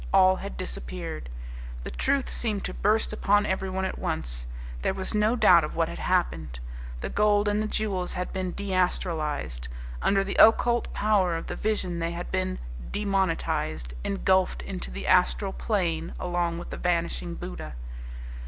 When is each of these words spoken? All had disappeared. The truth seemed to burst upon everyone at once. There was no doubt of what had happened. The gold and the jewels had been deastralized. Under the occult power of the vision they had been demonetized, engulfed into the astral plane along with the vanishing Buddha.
All 0.11 0.37
had 0.37 0.57
disappeared. 0.57 1.29
The 1.83 1.91
truth 1.91 2.27
seemed 2.27 2.63
to 2.65 2.73
burst 2.73 3.13
upon 3.13 3.45
everyone 3.45 3.85
at 3.85 3.99
once. 3.99 4.47
There 4.81 4.95
was 4.95 5.13
no 5.13 5.35
doubt 5.35 5.63
of 5.63 5.75
what 5.75 5.89
had 5.89 5.99
happened. 5.99 6.59
The 7.01 7.09
gold 7.11 7.47
and 7.47 7.61
the 7.61 7.67
jewels 7.67 8.13
had 8.13 8.33
been 8.33 8.51
deastralized. 8.55 9.67
Under 10.01 10.23
the 10.23 10.37
occult 10.37 10.91
power 10.95 11.37
of 11.37 11.45
the 11.45 11.55
vision 11.55 11.99
they 11.99 12.13
had 12.13 12.31
been 12.31 12.57
demonetized, 12.91 13.93
engulfed 14.03 14.63
into 14.63 14.89
the 14.89 15.05
astral 15.05 15.53
plane 15.53 16.15
along 16.19 16.57
with 16.57 16.71
the 16.71 16.77
vanishing 16.77 17.35
Buddha. 17.35 17.75